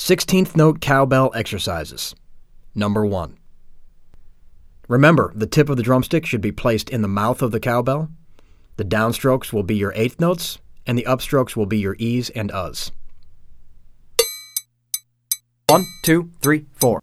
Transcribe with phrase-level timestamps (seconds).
[0.00, 2.14] 16th note cowbell exercises.
[2.74, 3.36] Number 1.
[4.88, 8.08] Remember, the tip of the drumstick should be placed in the mouth of the cowbell.
[8.78, 12.50] The downstrokes will be your eighth notes, and the upstrokes will be your E's and
[12.50, 12.92] U's.
[15.68, 17.00] One, two, three, four.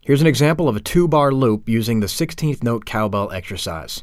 [0.00, 4.02] Here's an example of a two bar loop using the 16th note cowbell exercise.